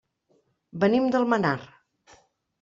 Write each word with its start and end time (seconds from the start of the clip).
Venim 0.85 1.05
d'Almenar. 1.17 1.55